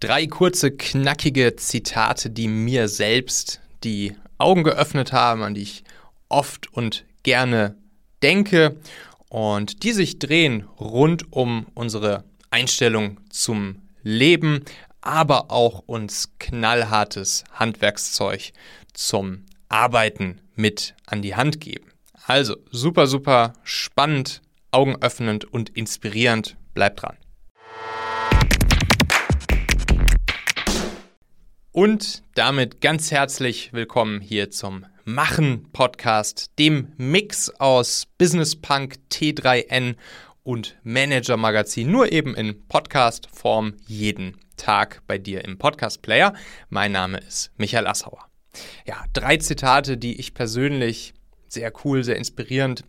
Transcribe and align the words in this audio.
Drei 0.00 0.26
kurze, 0.26 0.70
knackige 0.70 1.56
Zitate, 1.56 2.30
die 2.30 2.48
mir 2.48 2.88
selbst 2.88 3.60
die 3.84 4.16
Augen 4.38 4.64
geöffnet 4.64 5.12
haben, 5.12 5.42
an 5.42 5.52
die 5.52 5.60
ich 5.60 5.84
oft 6.30 6.72
und 6.72 7.04
gerne 7.22 7.76
denke 8.22 8.76
und 9.28 9.82
die 9.82 9.92
sich 9.92 10.18
drehen 10.18 10.64
rund 10.80 11.30
um 11.34 11.66
unsere 11.74 12.24
Einstellung 12.48 13.20
zum 13.28 13.82
Leben, 14.02 14.64
aber 15.02 15.50
auch 15.50 15.80
uns 15.84 16.30
knallhartes 16.38 17.44
Handwerkszeug 17.52 18.52
zum 18.94 19.44
Arbeiten 19.68 20.40
mit 20.54 20.94
an 21.04 21.20
die 21.20 21.34
Hand 21.34 21.60
geben. 21.60 21.92
Also 22.26 22.56
super, 22.70 23.06
super 23.06 23.52
spannend, 23.64 24.40
augenöffnend 24.70 25.44
und 25.44 25.68
inspirierend. 25.68 26.56
Bleibt 26.72 27.02
dran. 27.02 27.19
Und 31.72 32.24
damit 32.34 32.80
ganz 32.80 33.12
herzlich 33.12 33.72
willkommen 33.72 34.20
hier 34.20 34.50
zum 34.50 34.86
Machen 35.04 35.70
Podcast, 35.72 36.50
dem 36.58 36.94
Mix 36.96 37.48
aus 37.60 38.08
Business 38.18 38.56
Punk 38.56 38.96
T3N 39.12 39.94
und 40.42 40.76
Manager 40.82 41.36
Magazin, 41.36 41.92
nur 41.92 42.10
eben 42.10 42.34
in 42.34 42.66
Podcast 42.66 43.28
Form 43.32 43.74
jeden 43.86 44.36
Tag 44.56 45.02
bei 45.06 45.16
dir 45.16 45.44
im 45.44 45.58
Podcast 45.58 46.02
Player. 46.02 46.34
Mein 46.70 46.90
Name 46.90 47.18
ist 47.18 47.52
Michael 47.56 47.86
Assauer. 47.86 48.26
Ja, 48.84 49.04
drei 49.12 49.36
Zitate, 49.36 49.96
die 49.96 50.18
ich 50.18 50.34
persönlich 50.34 51.14
sehr 51.46 51.72
cool, 51.84 52.02
sehr 52.02 52.16
inspirierend 52.16 52.82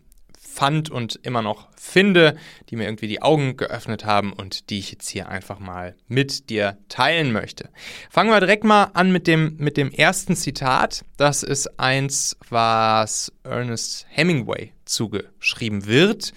fand 0.52 0.90
und 0.90 1.18
immer 1.22 1.40
noch 1.40 1.68
finde, 1.76 2.36
die 2.68 2.76
mir 2.76 2.84
irgendwie 2.84 3.08
die 3.08 3.22
Augen 3.22 3.56
geöffnet 3.56 4.04
haben 4.04 4.32
und 4.32 4.68
die 4.68 4.78
ich 4.78 4.92
jetzt 4.92 5.08
hier 5.08 5.28
einfach 5.28 5.58
mal 5.58 5.96
mit 6.08 6.50
dir 6.50 6.76
teilen 6.88 7.32
möchte. 7.32 7.70
Fangen 8.10 8.30
wir 8.30 8.40
direkt 8.40 8.64
mal 8.64 8.90
an 8.92 9.10
mit 9.10 9.26
dem, 9.26 9.56
mit 9.56 9.76
dem 9.78 9.90
ersten 9.90 10.36
Zitat. 10.36 11.04
Das 11.16 11.42
ist 11.42 11.80
eins, 11.80 12.36
was 12.50 13.32
Ernest 13.44 14.06
Hemingway 14.10 14.72
zugeschrieben 14.84 15.86
wird. 15.86 16.32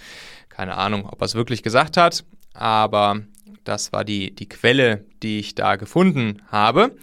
Keine 0.47 0.75
Ahnung, 0.77 1.05
ob 1.05 1.21
er 1.21 1.25
es 1.25 1.35
wirklich 1.35 1.61
gesagt 1.61 1.97
hat, 1.97 2.23
aber 2.53 3.21
das 3.65 3.91
war 3.91 4.05
die, 4.05 4.33
die 4.33 4.47
Quelle, 4.47 5.03
die 5.23 5.39
ich 5.39 5.55
da 5.55 5.75
gefunden 5.75 6.41
habe. 6.47 6.95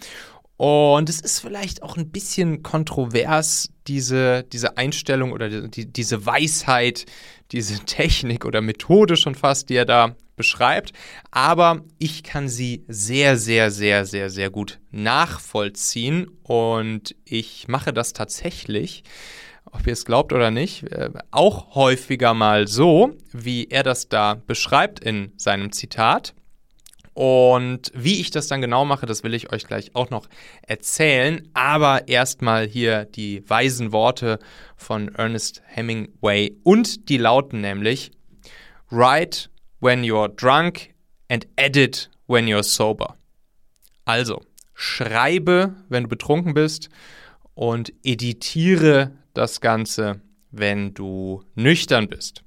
Und 0.57 1.09
es 1.09 1.19
ist 1.19 1.39
vielleicht 1.39 1.81
auch 1.81 1.97
ein 1.97 2.09
bisschen 2.09 2.61
kontrovers, 2.61 3.69
diese, 3.87 4.43
diese 4.43 4.77
Einstellung 4.77 5.31
oder 5.31 5.67
die, 5.67 5.91
diese 5.91 6.25
Weisheit, 6.25 7.05
diese 7.51 7.79
Technik 7.85 8.45
oder 8.45 8.61
Methode 8.61 9.17
schon 9.17 9.35
fast, 9.35 9.69
die 9.69 9.75
er 9.75 9.85
da 9.85 10.15
beschreibt. 10.35 10.93
Aber 11.31 11.81
ich 11.99 12.23
kann 12.23 12.49
sie 12.49 12.83
sehr, 12.87 13.37
sehr, 13.37 13.71
sehr, 13.71 14.05
sehr, 14.05 14.29
sehr 14.29 14.49
gut 14.49 14.79
nachvollziehen. 14.91 16.27
Und 16.43 17.15
ich 17.25 17.67
mache 17.67 17.93
das 17.93 18.13
tatsächlich, 18.13 19.03
ob 19.71 19.85
ihr 19.87 19.93
es 19.93 20.05
glaubt 20.05 20.33
oder 20.33 20.51
nicht, 20.51 20.83
äh, 20.91 21.09
auch 21.31 21.75
häufiger 21.75 22.33
mal 22.33 22.67
so, 22.67 23.13
wie 23.31 23.65
er 23.69 23.83
das 23.83 24.07
da 24.07 24.35
beschreibt 24.35 24.99
in 24.99 25.31
seinem 25.37 25.71
Zitat. 25.71 26.33
Und 27.13 27.91
wie 27.93 28.19
ich 28.19 28.31
das 28.31 28.47
dann 28.47 28.61
genau 28.61 28.85
mache, 28.85 29.05
das 29.05 29.23
will 29.23 29.33
ich 29.33 29.51
euch 29.51 29.67
gleich 29.67 29.95
auch 29.95 30.09
noch 30.09 30.27
erzählen. 30.63 31.47
Aber 31.53 32.07
erstmal 32.07 32.67
hier 32.67 33.05
die 33.05 33.47
weisen 33.47 33.91
Worte 33.91 34.39
von 34.75 35.13
Ernest 35.13 35.61
Hemingway 35.65 36.55
und 36.63 37.09
die 37.09 37.17
lauten 37.17 37.61
nämlich 37.61 38.11
Write 38.89 39.49
when 39.79 40.03
you're 40.03 40.29
drunk 40.29 40.93
and 41.29 41.47
edit 41.55 42.09
when 42.27 42.47
you're 42.47 42.63
sober. 42.63 43.15
Also, 44.05 44.41
schreibe, 44.73 45.75
wenn 45.89 46.03
du 46.03 46.09
betrunken 46.09 46.53
bist 46.53 46.89
und 47.53 47.93
editiere 48.03 49.11
das 49.33 49.61
Ganze, 49.61 50.21
wenn 50.51 50.93
du 50.93 51.43
nüchtern 51.55 52.07
bist. 52.07 52.43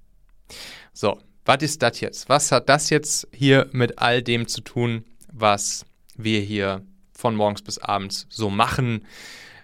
So, 0.92 1.18
was 1.46 1.62
ist 1.62 1.80
das 1.82 2.00
jetzt? 2.00 2.28
Was 2.28 2.52
hat 2.52 2.68
das 2.68 2.90
jetzt 2.90 3.28
hier 3.32 3.68
mit 3.72 3.98
all 3.98 4.22
dem 4.22 4.48
zu 4.48 4.60
tun, 4.60 5.04
was 5.32 5.86
wir 6.16 6.40
hier 6.40 6.82
von 7.12 7.34
morgens 7.36 7.62
bis 7.62 7.78
abends 7.78 8.26
so 8.28 8.50
machen? 8.50 9.06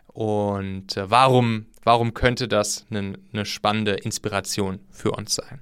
Und 0.06 0.96
äh, 0.96 1.10
warum, 1.10 1.66
warum 1.82 2.14
könnte 2.14 2.48
das 2.48 2.86
eine, 2.90 3.18
eine 3.32 3.44
spannende 3.44 3.92
Inspiration 3.92 4.80
für 4.90 5.10
uns 5.10 5.34
sein? 5.34 5.60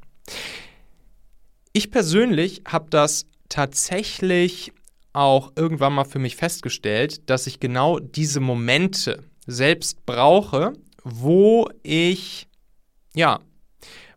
Ich 1.72 1.90
persönlich 1.90 2.62
habe 2.66 2.90
das 2.90 3.26
tatsächlich 3.48 4.72
auch 5.12 5.52
irgendwann 5.56 5.94
mal 5.94 6.04
für 6.04 6.18
mich 6.18 6.36
festgestellt, 6.36 7.28
dass 7.30 7.46
ich 7.46 7.60
genau 7.60 7.98
diese 7.98 8.40
Momente 8.40 9.24
selbst 9.46 10.04
brauche, 10.06 10.74
wo 11.02 11.68
ich 11.82 12.46
ja 13.14 13.40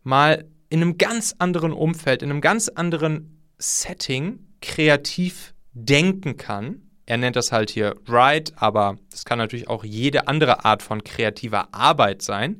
mal 0.04 0.46
in 0.74 0.82
einem 0.82 0.98
ganz 0.98 1.36
anderen 1.38 1.72
Umfeld, 1.72 2.24
in 2.24 2.32
einem 2.32 2.42
ganz 2.42 2.68
anderen 2.68 3.44
Setting 3.60 4.40
kreativ 4.60 5.54
denken 5.74 6.36
kann. 6.36 6.90
Er 7.06 7.18
nennt 7.20 7.36
das 7.36 7.52
halt 7.52 7.70
hier 7.70 7.96
Write, 8.08 8.54
aber 8.56 8.98
es 9.14 9.24
kann 9.24 9.38
natürlich 9.38 9.68
auch 9.68 9.84
jede 9.84 10.28
andere 10.28 10.66
Art 10.66 10.82
von 10.82 11.04
kreativer 11.04 11.76
Arbeit 11.76 12.24
sein. 12.24 12.60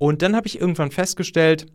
Und 0.00 0.22
dann 0.22 0.34
habe 0.34 0.48
ich 0.48 0.60
irgendwann 0.60 0.90
festgestellt, 0.90 1.66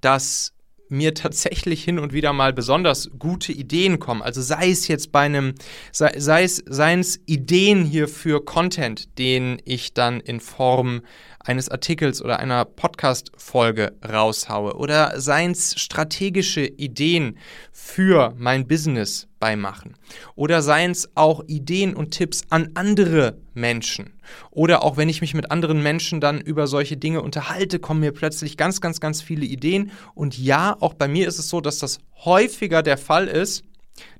dass 0.00 0.52
mir 0.88 1.14
tatsächlich 1.14 1.84
hin 1.84 1.98
und 1.98 2.12
wieder 2.12 2.32
mal 2.32 2.52
besonders 2.52 3.10
gute 3.18 3.52
Ideen 3.52 3.98
kommen. 3.98 4.22
Also 4.22 4.42
sei 4.42 4.70
es 4.70 4.88
jetzt 4.88 5.12
bei 5.12 5.20
einem, 5.20 5.54
sei, 5.92 6.18
sei 6.18 6.44
es, 6.44 6.62
seien 6.66 7.00
es 7.00 7.20
Ideen 7.26 7.84
hier 7.84 8.08
für 8.08 8.44
Content, 8.44 9.18
den 9.18 9.60
ich 9.64 9.94
dann 9.94 10.20
in 10.20 10.40
Form 10.40 11.02
eines 11.40 11.68
Artikels 11.68 12.20
oder 12.22 12.40
einer 12.40 12.64
Podcast-Folge 12.64 13.92
raushaue 14.06 14.74
oder 14.76 15.18
seien 15.20 15.52
es 15.52 15.80
strategische 15.80 16.66
Ideen 16.66 17.38
für 17.72 18.34
mein 18.36 18.66
Business 18.66 19.28
beimachen 19.40 19.94
oder 20.34 20.62
seien 20.62 20.90
es 20.90 21.08
auch 21.14 21.42
Ideen 21.46 21.94
und 21.94 22.10
Tipps 22.10 22.42
an 22.50 22.70
andere 22.74 23.38
Menschen 23.54 24.17
oder 24.50 24.82
auch 24.82 24.96
wenn 24.96 25.08
ich 25.08 25.20
mich 25.20 25.34
mit 25.34 25.50
anderen 25.50 25.82
Menschen 25.82 26.20
dann 26.20 26.40
über 26.40 26.66
solche 26.66 26.96
Dinge 26.96 27.22
unterhalte, 27.22 27.78
kommen 27.78 28.00
mir 28.00 28.12
plötzlich 28.12 28.56
ganz, 28.56 28.80
ganz, 28.80 29.00
ganz 29.00 29.22
viele 29.22 29.46
Ideen. 29.46 29.90
Und 30.14 30.38
ja, 30.38 30.76
auch 30.80 30.94
bei 30.94 31.08
mir 31.08 31.28
ist 31.28 31.38
es 31.38 31.48
so, 31.48 31.60
dass 31.60 31.78
das 31.78 31.98
häufiger 32.24 32.82
der 32.82 32.98
Fall 32.98 33.28
ist, 33.28 33.64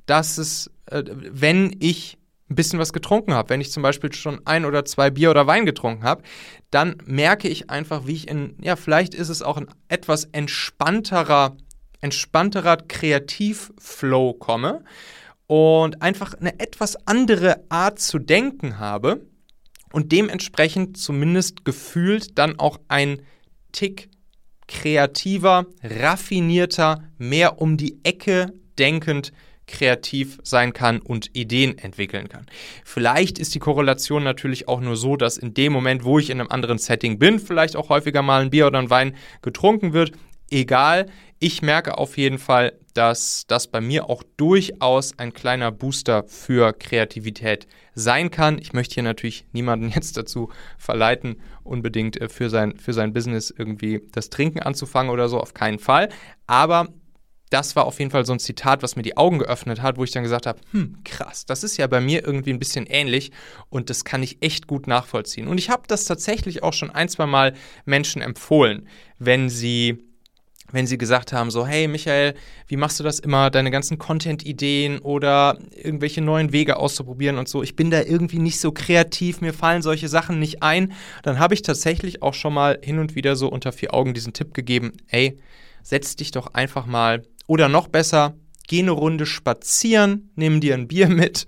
dass 0.06 0.38
es, 0.38 0.70
äh, 0.86 1.04
wenn 1.06 1.76
ich 1.80 2.18
ein 2.50 2.54
bisschen 2.54 2.78
was 2.78 2.92
getrunken 2.92 3.34
habe, 3.34 3.50
wenn 3.50 3.60
ich 3.60 3.70
zum 3.70 3.82
Beispiel 3.82 4.12
schon 4.12 4.40
ein 4.46 4.64
oder 4.64 4.84
zwei 4.84 5.10
Bier 5.10 5.30
oder 5.30 5.46
Wein 5.46 5.66
getrunken 5.66 6.04
habe, 6.04 6.22
dann 6.70 6.96
merke 7.04 7.48
ich 7.48 7.70
einfach, 7.70 8.06
wie 8.06 8.14
ich 8.14 8.28
in, 8.28 8.56
ja, 8.60 8.76
vielleicht 8.76 9.14
ist 9.14 9.28
es 9.28 9.42
auch 9.42 9.58
ein 9.58 9.66
etwas 9.88 10.24
entspannterer, 10.32 11.56
entspannterer 12.00 12.78
Kreativflow 12.78 14.32
komme 14.34 14.82
und 15.46 16.00
einfach 16.00 16.34
eine 16.34 16.58
etwas 16.58 16.96
andere 17.06 17.64
Art 17.68 17.98
zu 17.98 18.18
denken 18.18 18.78
habe 18.78 19.26
und 19.92 20.12
dementsprechend 20.12 20.96
zumindest 20.96 21.64
gefühlt 21.64 22.38
dann 22.38 22.58
auch 22.58 22.78
ein 22.88 23.22
Tick 23.72 24.08
kreativer, 24.66 25.66
raffinierter, 25.82 27.02
mehr 27.16 27.60
um 27.60 27.76
die 27.76 27.98
Ecke 28.04 28.52
denkend 28.78 29.32
kreativ 29.66 30.38
sein 30.42 30.72
kann 30.72 30.98
und 30.98 31.36
Ideen 31.36 31.78
entwickeln 31.78 32.28
kann. 32.28 32.46
Vielleicht 32.84 33.38
ist 33.38 33.54
die 33.54 33.58
Korrelation 33.58 34.24
natürlich 34.24 34.66
auch 34.66 34.80
nur 34.80 34.96
so, 34.96 35.16
dass 35.16 35.36
in 35.36 35.54
dem 35.54 35.72
Moment, 35.72 36.04
wo 36.04 36.18
ich 36.18 36.30
in 36.30 36.40
einem 36.40 36.50
anderen 36.50 36.78
Setting 36.78 37.18
bin, 37.18 37.38
vielleicht 37.38 37.76
auch 37.76 37.88
häufiger 37.90 38.22
mal 38.22 38.42
ein 38.42 38.50
Bier 38.50 38.66
oder 38.66 38.78
ein 38.78 38.90
Wein 38.90 39.14
getrunken 39.42 39.92
wird. 39.92 40.12
Egal, 40.50 41.06
ich 41.38 41.60
merke 41.60 41.98
auf 41.98 42.16
jeden 42.16 42.38
Fall, 42.38 42.72
dass 42.98 43.44
das 43.46 43.68
bei 43.68 43.80
mir 43.80 44.10
auch 44.10 44.24
durchaus 44.36 45.16
ein 45.20 45.32
kleiner 45.32 45.70
Booster 45.70 46.24
für 46.26 46.72
Kreativität 46.72 47.68
sein 47.94 48.32
kann. 48.32 48.58
Ich 48.58 48.72
möchte 48.72 48.94
hier 48.94 49.04
natürlich 49.04 49.46
niemanden 49.52 49.90
jetzt 49.94 50.16
dazu 50.16 50.50
verleiten, 50.78 51.36
unbedingt 51.62 52.20
äh, 52.20 52.28
für 52.28 52.50
sein, 52.50 52.76
für 52.76 52.92
sein 52.92 53.12
Business 53.12 53.54
irgendwie 53.56 54.02
das 54.10 54.30
Trinken 54.30 54.58
anzufangen 54.58 55.12
oder 55.12 55.28
so, 55.28 55.38
auf 55.38 55.54
keinen 55.54 55.78
Fall. 55.78 56.08
Aber 56.48 56.88
das 57.50 57.76
war 57.76 57.86
auf 57.86 58.00
jeden 58.00 58.10
Fall 58.10 58.26
so 58.26 58.32
ein 58.32 58.40
Zitat, 58.40 58.82
was 58.82 58.96
mir 58.96 59.02
die 59.02 59.16
Augen 59.16 59.38
geöffnet 59.38 59.80
hat, 59.80 59.96
wo 59.96 60.02
ich 60.02 60.10
dann 60.10 60.24
gesagt 60.24 60.46
habe, 60.46 60.60
hm, 60.72 60.98
krass, 61.04 61.46
das 61.46 61.62
ist 61.62 61.76
ja 61.76 61.86
bei 61.86 62.00
mir 62.00 62.26
irgendwie 62.26 62.50
ein 62.50 62.58
bisschen 62.58 62.86
ähnlich 62.86 63.30
und 63.70 63.90
das 63.90 64.04
kann 64.04 64.24
ich 64.24 64.42
echt 64.42 64.66
gut 64.66 64.88
nachvollziehen. 64.88 65.46
Und 65.46 65.58
ich 65.58 65.70
habe 65.70 65.84
das 65.86 66.04
tatsächlich 66.04 66.64
auch 66.64 66.72
schon 66.72 66.90
ein, 66.90 67.08
zwei 67.08 67.26
Mal 67.26 67.54
Menschen 67.84 68.22
empfohlen, 68.22 68.88
wenn 69.20 69.48
sie 69.48 70.07
wenn 70.70 70.86
sie 70.86 70.98
gesagt 70.98 71.32
haben, 71.32 71.50
so, 71.50 71.66
hey 71.66 71.88
Michael, 71.88 72.34
wie 72.66 72.76
machst 72.76 73.00
du 73.00 73.04
das 73.04 73.18
immer, 73.18 73.50
deine 73.50 73.70
ganzen 73.70 73.98
Content-Ideen 73.98 74.98
oder 74.98 75.58
irgendwelche 75.74 76.20
neuen 76.20 76.52
Wege 76.52 76.76
auszuprobieren 76.76 77.38
und 77.38 77.48
so. 77.48 77.62
Ich 77.62 77.76
bin 77.76 77.90
da 77.90 78.02
irgendwie 78.02 78.38
nicht 78.38 78.60
so 78.60 78.72
kreativ, 78.72 79.40
mir 79.40 79.54
fallen 79.54 79.82
solche 79.82 80.08
Sachen 80.08 80.38
nicht 80.38 80.62
ein. 80.62 80.92
Dann 81.22 81.38
habe 81.38 81.54
ich 81.54 81.62
tatsächlich 81.62 82.22
auch 82.22 82.34
schon 82.34 82.54
mal 82.54 82.78
hin 82.82 82.98
und 82.98 83.14
wieder 83.14 83.36
so 83.36 83.48
unter 83.48 83.72
vier 83.72 83.94
Augen 83.94 84.14
diesen 84.14 84.32
Tipp 84.32 84.54
gegeben, 84.54 84.92
ey, 85.08 85.38
setz 85.82 86.16
dich 86.16 86.30
doch 86.30 86.54
einfach 86.54 86.86
mal 86.86 87.22
oder 87.46 87.68
noch 87.68 87.88
besser, 87.88 88.34
geh 88.66 88.80
eine 88.80 88.90
Runde 88.90 89.24
spazieren, 89.24 90.30
nimm 90.36 90.60
dir 90.60 90.74
ein 90.74 90.88
Bier 90.88 91.08
mit 91.08 91.46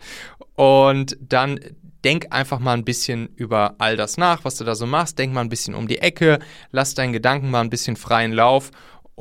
und 0.54 1.18
dann 1.20 1.60
denk 2.04 2.28
einfach 2.30 2.58
mal 2.58 2.72
ein 2.72 2.84
bisschen 2.84 3.28
über 3.36 3.74
all 3.78 3.96
das 3.96 4.16
nach, 4.16 4.44
was 4.44 4.56
du 4.56 4.64
da 4.64 4.74
so 4.74 4.86
machst. 4.86 5.18
Denk 5.18 5.34
mal 5.34 5.42
ein 5.42 5.50
bisschen 5.50 5.74
um 5.74 5.86
die 5.86 5.98
Ecke, 5.98 6.38
lass 6.70 6.94
deinen 6.94 7.12
Gedanken 7.12 7.50
mal 7.50 7.60
ein 7.60 7.68
bisschen 7.68 7.96
freien 7.96 8.32
Lauf 8.32 8.70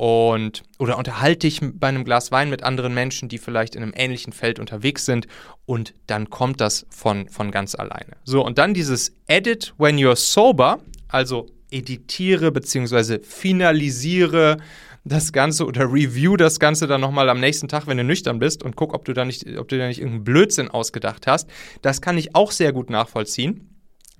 und 0.00 0.62
oder 0.78 0.96
unterhalte 0.96 1.40
dich 1.40 1.60
bei 1.60 1.88
einem 1.88 2.04
Glas 2.06 2.32
Wein 2.32 2.48
mit 2.48 2.62
anderen 2.62 2.94
Menschen, 2.94 3.28
die 3.28 3.36
vielleicht 3.36 3.76
in 3.76 3.82
einem 3.82 3.92
ähnlichen 3.94 4.32
Feld 4.32 4.58
unterwegs 4.58 5.04
sind 5.04 5.26
und 5.66 5.92
dann 6.06 6.30
kommt 6.30 6.62
das 6.62 6.86
von, 6.88 7.28
von 7.28 7.50
ganz 7.50 7.74
alleine. 7.74 8.16
So, 8.24 8.42
und 8.42 8.56
dann 8.56 8.72
dieses 8.72 9.12
Edit 9.26 9.74
when 9.76 9.98
you're 9.98 10.16
sober, 10.16 10.78
also 11.08 11.48
editiere 11.70 12.50
bzw. 12.50 13.18
finalisiere 13.22 14.56
das 15.04 15.34
Ganze 15.34 15.66
oder 15.66 15.82
review 15.92 16.38
das 16.38 16.58
Ganze 16.58 16.86
dann 16.86 17.02
nochmal 17.02 17.28
am 17.28 17.38
nächsten 17.38 17.68
Tag, 17.68 17.86
wenn 17.86 17.98
du 17.98 18.04
nüchtern 18.04 18.38
bist 18.38 18.62
und 18.62 18.76
guck, 18.76 18.94
ob 18.94 19.04
du 19.04 19.12
da 19.12 19.26
nicht, 19.26 19.58
ob 19.58 19.68
du 19.68 19.76
da 19.76 19.86
nicht 19.86 19.98
irgendeinen 19.98 20.24
Blödsinn 20.24 20.68
ausgedacht 20.70 21.26
hast. 21.26 21.46
Das 21.82 22.00
kann 22.00 22.16
ich 22.16 22.34
auch 22.34 22.52
sehr 22.52 22.72
gut 22.72 22.88
nachvollziehen. 22.88 23.69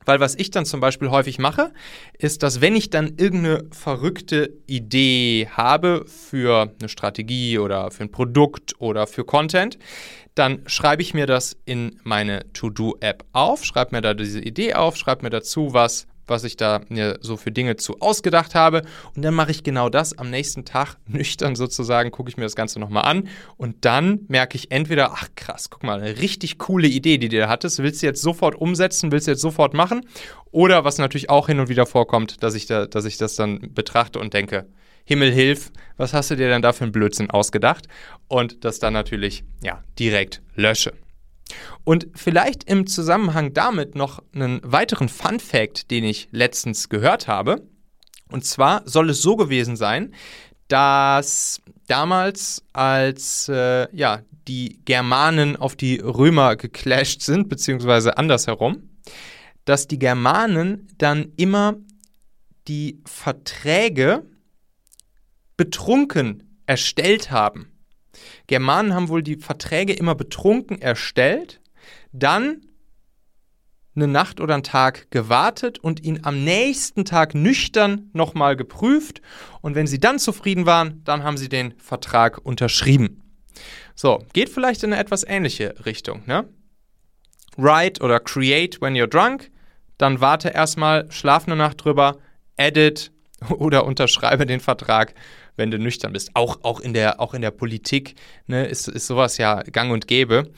Weil 0.05 0.20
was 0.20 0.35
ich 0.35 0.50
dann 0.50 0.64
zum 0.64 0.81
Beispiel 0.81 1.11
häufig 1.11 1.38
mache, 1.38 1.73
ist, 2.19 2.43
dass 2.43 2.61
wenn 2.61 2.75
ich 2.75 2.91
dann 2.91 3.14
irgendeine 3.17 3.64
verrückte 3.70 4.50
Idee 4.67 5.49
habe 5.50 6.05
für 6.06 6.73
eine 6.79 6.88
Strategie 6.88 7.58
oder 7.58 7.91
für 7.91 8.05
ein 8.05 8.11
Produkt 8.11 8.75
oder 8.79 9.06
für 9.06 9.25
Content, 9.25 9.79
dann 10.35 10.62
schreibe 10.67 11.02
ich 11.02 11.12
mir 11.12 11.26
das 11.26 11.56
in 11.64 12.00
meine 12.02 12.50
To-Do-App 12.52 13.25
auf, 13.32 13.64
schreibe 13.64 13.97
mir 13.97 14.00
da 14.00 14.14
diese 14.14 14.41
Idee 14.41 14.75
auf, 14.75 14.97
schreibe 14.97 15.25
mir 15.25 15.31
dazu, 15.31 15.75
was 15.75 16.06
was 16.31 16.44
ich 16.44 16.56
da 16.56 16.81
mir 16.88 17.19
so 17.21 17.37
für 17.37 17.50
Dinge 17.50 17.77
zu 17.77 18.00
ausgedacht 18.00 18.55
habe. 18.55 18.82
Und 19.15 19.23
dann 19.23 19.35
mache 19.35 19.50
ich 19.50 19.62
genau 19.62 19.88
das 19.88 20.17
am 20.17 20.31
nächsten 20.31 20.65
Tag 20.65 20.97
nüchtern 21.06 21.56
sozusagen, 21.56 22.11
gucke 22.11 22.31
ich 22.31 22.37
mir 22.37 22.44
das 22.44 22.56
Ganze 22.56 22.81
nochmal 22.81 23.05
an 23.05 23.29
und 23.56 23.85
dann 23.85 24.21
merke 24.29 24.56
ich 24.56 24.71
entweder, 24.71 25.12
ach 25.12 25.29
krass, 25.35 25.69
guck 25.69 25.82
mal, 25.82 26.00
eine 26.00 26.21
richtig 26.21 26.59
coole 26.59 26.88
Idee, 26.88 27.19
die 27.19 27.29
du 27.29 27.38
da 27.38 27.49
hattest, 27.49 27.81
willst 27.82 28.03
du 28.03 28.06
jetzt 28.06 28.23
sofort 28.23 28.55
umsetzen, 28.55 29.12
willst 29.12 29.27
du 29.27 29.32
jetzt 29.32 29.43
sofort 29.43 29.75
machen? 29.75 30.06
Oder 30.53 30.85
was 30.85 30.99
natürlich 30.99 31.29
auch 31.29 31.49
hin 31.49 31.61
und 31.61 31.69
wieder 31.69 31.87
vorkommt, 31.87 32.43
dass 32.43 32.55
ich, 32.55 32.67
da, 32.67 32.87
dass 32.87 33.05
ich 33.05 33.19
das 33.19 33.35
dann 33.35 33.75
betrachte 33.75 34.19
und 34.19 34.33
denke, 34.33 34.67
Himmel 35.05 35.33
hilf, 35.33 35.73
was 35.97 36.12
hast 36.12 36.31
du 36.31 36.37
dir 36.37 36.49
denn 36.49 36.62
da 36.62 36.73
für 36.73 36.85
einen 36.85 36.93
Blödsinn 36.93 37.31
ausgedacht? 37.31 37.88
Und 38.29 38.65
das 38.65 38.79
dann 38.79 38.93
natürlich, 38.93 39.44
ja, 39.62 39.83
direkt 39.99 40.41
lösche. 40.55 40.93
Und 41.85 42.08
vielleicht 42.14 42.64
im 42.64 42.87
Zusammenhang 42.87 43.52
damit 43.55 43.94
noch 43.94 44.23
einen 44.35 44.61
weiteren 44.64 45.08
Fun 45.08 45.41
Fact, 45.41 45.91
den 45.91 46.05
ich 46.05 46.29
letztens 46.31 46.88
gehört 46.88 47.29
habe. 47.29 47.67
Und 48.31 48.44
zwar 48.44 48.82
soll 48.87 49.11
es 49.11 49.23
so 49.23 49.37
gewesen 49.37 49.76
sein, 49.76 50.14
dass 50.69 51.61
damals, 51.88 52.62
als 52.73 53.49
äh, 53.49 53.94
ja, 53.94 54.23
die 54.47 54.81
Germanen 54.85 55.56
auf 55.56 55.76
die 55.76 55.97
Römer 55.99 56.56
geclasht 56.56 57.23
sind, 57.23 57.49
beziehungsweise 57.49 58.19
andersherum, 58.19 58.88
dass 59.64 59.88
die 59.88 59.99
Germanen 59.99 60.88
dann 60.99 61.32
immer 61.37 61.76
die 62.69 63.00
Verträge 63.05 64.25
betrunken 65.56 66.62
erstellt 66.67 67.31
haben. 67.31 67.70
Germanen 68.47 68.95
haben 68.95 69.09
wohl 69.09 69.23
die 69.23 69.37
Verträge 69.37 69.93
immer 69.93 70.15
betrunken 70.15 70.81
erstellt, 70.81 71.61
dann 72.13 72.63
eine 73.95 74.07
Nacht 74.07 74.41
oder 74.41 74.55
einen 74.55 74.63
Tag 74.63 75.11
gewartet 75.11 75.79
und 75.79 76.03
ihn 76.03 76.21
am 76.23 76.45
nächsten 76.45 77.05
Tag 77.05 77.35
nüchtern 77.35 78.11
nochmal 78.13 78.57
geprüft. 78.57 79.21
Und 79.61 79.75
wenn 79.75 79.87
sie 79.87 79.99
dann 79.99 80.19
zufrieden 80.19 80.67
waren, 80.67 81.03
dann 81.05 81.25
haben 81.25 81.37
sie 81.37 81.49
den 81.49 81.75
Vertrag 81.79 82.39
unterschrieben. 82.45 83.23
So, 83.95 84.25
geht 84.33 84.49
vielleicht 84.49 84.83
in 84.83 84.93
eine 84.93 85.03
etwas 85.03 85.25
ähnliche 85.27 85.75
Richtung. 85.85 86.23
Ne? 86.27 86.49
Write 87.57 88.03
oder 88.03 88.21
create 88.21 88.81
when 88.81 88.95
you're 88.95 89.07
drunk, 89.07 89.51
dann 89.99 90.21
warte 90.21 90.49
erstmal, 90.49 91.11
schlaf 91.11 91.47
eine 91.47 91.57
Nacht 91.57 91.85
drüber, 91.85 92.19
edit 92.57 93.13
oder 93.51 93.85
unterschreibe 93.85 94.47
den 94.47 94.61
Vertrag 94.61 95.15
wenn 95.61 95.71
du 95.71 95.79
nüchtern 95.79 96.12
bist. 96.12 96.31
Auch, 96.35 96.59
auch, 96.65 96.81
in, 96.81 96.95
der, 96.95 97.21
auch 97.21 97.35
in 97.35 97.43
der 97.43 97.53
Politik 97.53 98.17
ne, 98.49 98.67
ist, 98.67 98.89
ist 98.89 99.07
sowas 99.07 99.37
ja 99.37 99.62
gang 99.62 99.93
und 99.93 100.09
gäbe. 100.09 100.51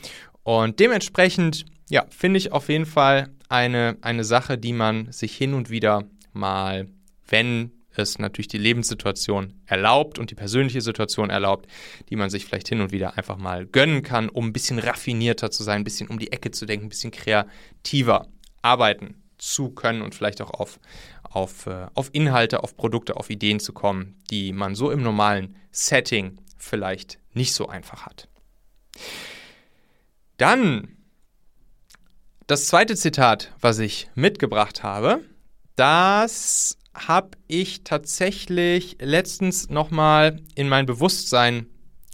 Und 0.45 0.81
dementsprechend, 0.81 1.67
ja, 1.91 2.07
finde 2.09 2.39
ich 2.39 2.53
auf 2.53 2.71
jeden 2.71 2.87
Fall 2.87 3.29
eine, 3.51 3.99
eine 4.01 4.25
Sache, 4.25 4.57
die 4.57 4.73
man 4.73 5.13
sich 5.13 5.37
hin 5.37 5.53
und 5.53 5.69
wieder 5.69 6.05
mal, 6.33 6.87
wenn 7.29 7.73
es 7.95 8.19
natürlich 8.19 8.49
die 8.49 8.59
Lebenssituation 8.59 9.53
erlaubt 9.67 10.19
und 10.19 10.31
die 10.31 10.35
persönliche 10.35 10.81
Situation 10.81 11.29
erlaubt, 11.29 11.67
die 12.09 12.17
man 12.17 12.31
sich 12.31 12.47
vielleicht 12.47 12.69
hin 12.69 12.81
und 12.81 12.93
wieder 12.93 13.19
einfach 13.19 13.37
mal 13.37 13.67
gönnen 13.67 14.03
kann, 14.03 14.31
um 14.31 14.47
ein 14.47 14.53
bisschen 14.53 14.79
raffinierter 14.79 15.51
zu 15.51 15.63
sein, 15.63 15.83
ein 15.83 15.85
bisschen 15.85 16.09
um 16.09 16.19
die 16.19 16.33
Ecke 16.33 16.53
zu 16.53 16.65
denken, 16.65 16.87
ein 16.87 16.89
bisschen 16.89 17.11
kreativer 17.11 18.29
arbeiten 18.63 19.23
zu 19.37 19.71
können 19.71 20.03
und 20.03 20.15
vielleicht 20.15 20.41
auch 20.41 20.51
auf, 20.51 20.79
auf, 21.35 21.67
äh, 21.67 21.87
auf 21.95 22.11
Inhalte, 22.13 22.63
auf 22.63 22.77
Produkte, 22.77 23.17
auf 23.17 23.31
Ideen 23.31 23.61
zu 23.61 23.73
kommen, 23.73 24.23
die 24.31 24.53
man 24.53 24.75
so 24.75 24.91
im 24.91 25.03
normalen 25.03 25.57
Setting 25.71 26.39
vielleicht 26.59 27.19
nicht 27.33 27.55
so 27.55 27.69
einfach 27.69 28.07
hat. 28.07 28.29
Dann 30.37 30.97
das 32.47 32.67
zweite 32.67 32.97
Zitat, 32.97 33.53
was 33.61 33.79
ich 33.79 34.11
mitgebracht 34.15 34.83
habe, 34.83 35.21
das 35.77 36.77
habe 36.95 37.31
ich 37.47 37.85
tatsächlich 37.85 38.99
letztens 39.01 39.71
nochmal 39.71 40.41
in 40.55 40.69
mein 40.69 40.87
Bewusstsein 40.87 41.67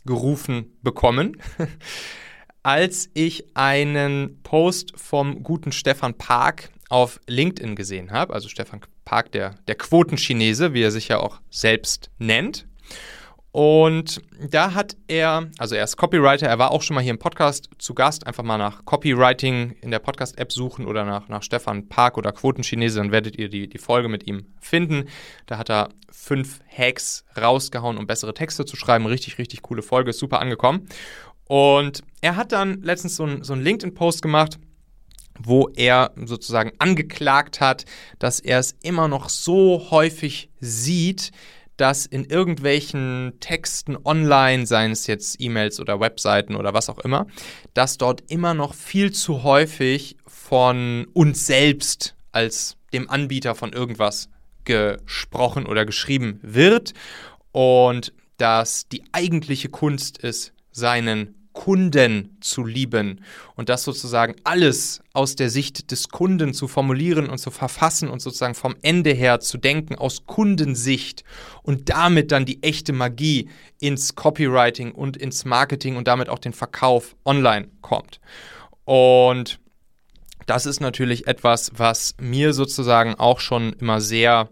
gerufen 0.05 0.79
bekommen, 0.83 1.43
als 2.63 3.11
ich 3.15 3.57
einen 3.57 4.41
Post 4.43 4.93
vom 4.97 5.43
guten 5.43 5.73
Stefan 5.73 6.15
Park 6.15 6.71
auf 6.89 7.21
LinkedIn 7.27 7.77
gesehen 7.77 8.11
habe, 8.11 8.33
also 8.33 8.49
Stefan 8.49 8.81
Park, 9.09 9.33
der, 9.33 9.55
der 9.67 9.75
Quotenchinese, 9.75 10.75
wie 10.75 10.83
er 10.83 10.91
sich 10.91 11.09
ja 11.09 11.19
auch 11.19 11.41
selbst 11.49 12.11
nennt. 12.19 12.67
Und 13.53 14.21
da 14.51 14.75
hat 14.75 14.99
er, 15.09 15.49
also 15.57 15.75
er 15.75 15.85
ist 15.85 15.97
Copywriter, 15.97 16.47
er 16.47 16.59
war 16.59 16.73
auch 16.73 16.83
schon 16.83 16.95
mal 16.95 17.01
hier 17.01 17.13
im 17.13 17.19
Podcast 17.19 17.71
zu 17.79 17.95
Gast, 17.95 18.27
einfach 18.27 18.45
mal 18.45 18.59
nach 18.59 18.85
Copywriting 18.85 19.77
in 19.81 19.91
der 19.91 19.99
Podcast-App 19.99 20.53
suchen 20.53 20.85
oder 20.85 21.07
nach, 21.07 21.29
nach 21.29 21.43
Stefan 21.43 21.89
Park 21.89 22.19
oder 22.19 22.33
Quotenchinese, 22.33 22.99
dann 22.99 23.11
werdet 23.11 23.39
ihr 23.39 23.49
die, 23.49 23.67
die 23.67 23.79
Folge 23.79 24.11
mit 24.11 24.27
ihm 24.27 24.45
finden. 24.61 25.07
Da 25.47 25.57
hat 25.57 25.71
er 25.71 25.89
fünf 26.13 26.61
Hacks 26.69 27.25
rausgehauen, 27.35 27.97
um 27.97 28.07
bessere 28.07 28.35
Texte 28.35 28.67
zu 28.67 28.77
schreiben. 28.77 29.07
Richtig, 29.07 29.39
richtig 29.39 29.63
coole 29.63 29.81
Folge, 29.81 30.11
ist 30.11 30.19
super 30.19 30.41
angekommen. 30.41 30.87
Und 31.47 32.03
er 32.21 32.37
hat 32.37 32.53
dann 32.53 32.83
letztens 32.83 33.17
so 33.17 33.25
einen 33.25 33.43
so 33.43 33.55
LinkedIn-Post 33.55 34.21
gemacht, 34.21 34.59
wo 35.39 35.69
er 35.75 36.13
sozusagen 36.17 36.73
angeklagt 36.79 37.61
hat, 37.61 37.85
dass 38.19 38.41
er 38.41 38.59
es 38.59 38.75
immer 38.83 39.09
noch 39.09 39.29
so 39.29 39.91
häufig 39.91 40.51
sieht, 40.61 41.31
dass 41.77 42.07
in 42.07 42.25
irgendwelchen 42.25 43.35
Texten 43.39 43.97
online, 44.05 44.67
seien 44.67 44.91
es 44.91 45.07
jetzt 45.07 45.41
E-Mails 45.41 45.79
oder 45.79 46.01
Webseiten 46.01 46.57
oder 46.57 46.75
was 46.75 46.91
auch 46.91 46.99
immer, 46.99 47.27
dass 47.73 47.99
dort 47.99 48.25
immer 48.31 48.53
noch 48.53 48.75
viel 48.75 49.13
zu 49.13 49.45
häufig 49.45 50.17
von 50.27 51.07
uns 51.15 51.47
selbst 51.47 52.17
als 52.33 52.77
dem 52.93 53.09
Anbieter 53.09 53.55
von 53.55 53.73
irgendwas 53.73 54.29
gesprochen 54.65 55.67
oder 55.67 55.87
geschrieben 55.87 56.41
wird 56.43 56.95
und 57.53 58.13
dass 58.39 58.89
die 58.89 59.05
eigentliche 59.13 59.69
Kunst 59.69 60.19
ist, 60.19 60.53
seinen 60.71 61.38
Kunden 61.69 62.39
zu 62.41 62.65
lieben 62.65 63.21
und 63.55 63.69
das 63.69 63.85
sozusagen 63.85 64.37
alles 64.43 65.03
aus 65.13 65.37
der 65.37 65.51
Sicht 65.51 65.91
des 65.91 66.09
Kunden 66.09 66.55
zu 66.55 66.67
formulieren 66.67 67.29
und 67.29 67.37
zu 67.37 67.51
verfassen 67.51 68.09
und 68.09 68.23
sozusagen 68.23 68.55
vom 68.55 68.75
Ende 68.81 69.13
her 69.13 69.41
zu 69.41 69.59
denken 69.59 69.95
aus 69.95 70.25
Kundensicht 70.25 71.25
und 71.63 71.91
damit 71.91 72.33
dann 72.33 72.47
die 72.47 72.63
echte 72.63 72.95
Magie 72.95 73.51
ins 73.81 74.15
Copywriting 74.15 74.93
und 74.93 75.19
ins 75.19 75.45
Marketing 75.45 75.97
und 75.97 76.09
damit 76.09 76.31
auch 76.31 76.39
den 76.39 76.55
Verkauf 76.55 77.15
online 77.27 77.69
kommt. 77.83 78.19
Und 78.87 79.61
das 80.47 80.65
ist 80.65 80.81
natürlich 80.81 81.27
etwas, 81.27 81.73
was 81.77 82.15
mir 82.19 82.55
sozusagen 82.55 83.15
auch 83.17 83.41
schon 83.41 83.75
immer 83.75 84.01
sehr 84.01 84.49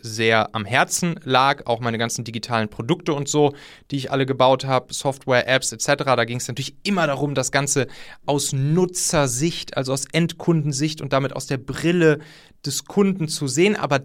sehr 0.00 0.54
am 0.54 0.64
Herzen 0.64 1.18
lag, 1.24 1.66
auch 1.66 1.80
meine 1.80 1.98
ganzen 1.98 2.24
digitalen 2.24 2.68
Produkte 2.68 3.12
und 3.12 3.28
so, 3.28 3.54
die 3.90 3.96
ich 3.96 4.10
alle 4.10 4.26
gebaut 4.26 4.64
habe, 4.64 4.92
Software, 4.94 5.46
Apps 5.48 5.72
etc. 5.72 6.04
Da 6.04 6.24
ging 6.24 6.38
es 6.38 6.48
natürlich 6.48 6.76
immer 6.82 7.06
darum, 7.06 7.34
das 7.34 7.52
Ganze 7.52 7.86
aus 8.26 8.52
Nutzersicht, 8.52 9.76
also 9.76 9.92
aus 9.92 10.06
Endkundensicht 10.12 11.00
und 11.00 11.12
damit 11.12 11.34
aus 11.34 11.46
der 11.46 11.58
Brille 11.58 12.20
des 12.64 12.84
Kunden 12.84 13.28
zu 13.28 13.48
sehen. 13.48 13.76
Aber 13.76 14.00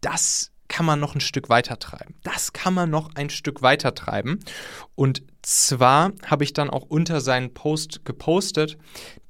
das 0.00 0.50
kann 0.68 0.86
man 0.86 1.00
noch 1.00 1.14
ein 1.14 1.20
Stück 1.20 1.48
weiter 1.48 1.78
treiben. 1.78 2.14
Das 2.22 2.52
kann 2.52 2.74
man 2.74 2.90
noch 2.90 3.14
ein 3.14 3.30
Stück 3.30 3.62
weiter 3.62 3.94
treiben. 3.94 4.40
Und 4.94 5.22
zwar 5.42 6.12
habe 6.26 6.44
ich 6.44 6.52
dann 6.52 6.70
auch 6.70 6.84
unter 6.84 7.20
seinen 7.20 7.52
Post 7.52 8.04
gepostet, 8.04 8.78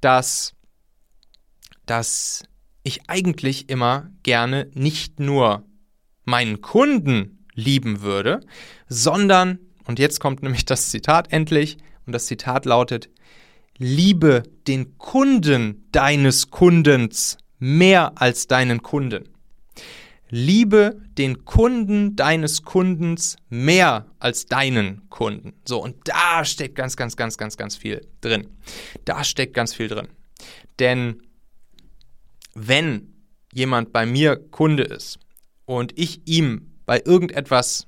dass, 0.01 0.55
dass 1.87 2.45
ich 2.85 3.09
eigentlich 3.09 3.69
immer 3.69 4.11
gerne 4.23 4.71
nicht 4.75 5.19
nur 5.19 5.65
meinen 6.25 6.61
Kunden 6.61 7.45
lieben 7.55 8.03
würde, 8.03 8.41
sondern 8.89 9.59
und 9.87 9.99
jetzt 9.99 10.21
kommt 10.21 10.43
nämlich 10.43 10.65
das 10.65 10.91
Zitat 10.91 11.33
endlich, 11.33 11.77
und 12.07 12.13
das 12.13 12.27
Zitat 12.27 12.65
lautet, 12.67 13.09
liebe 13.79 14.43
den 14.67 14.99
Kunden 14.99 15.89
deines 15.93 16.51
Kundens 16.51 17.39
mehr 17.59 18.13
als 18.17 18.47
deinen 18.47 18.83
Kunden. 18.83 19.29
Liebe 20.31 21.01
den 21.17 21.45
Kunden 21.45 22.17
deines 22.17 22.63
Kundens 22.63 23.37
mehr 23.49 24.07
als 24.19 24.47
deinen 24.47 25.09
Kunden. 25.09 25.53
So, 25.65 25.83
und 25.83 25.97
da 26.05 26.45
steckt 26.45 26.75
ganz, 26.75 26.97
ganz, 26.97 27.17
ganz, 27.17 27.39
ganz, 27.39 27.57
ganz 27.57 27.77
viel 27.77 28.07
drin. 28.21 28.49
Da 29.05 29.23
steckt 29.23 29.55
ganz 29.55 29.75
viel 29.75 29.89
drin. 29.89 30.09
Denn 30.79 31.23
wenn 32.55 33.15
jemand 33.53 33.93
bei 33.93 34.07
mir 34.07 34.37
Kunde 34.37 34.85
ist 34.85 35.19
und 35.65 35.99
ich 35.99 36.23
ihm 36.27 36.73
bei 36.87 37.03
irgendetwas 37.05 37.87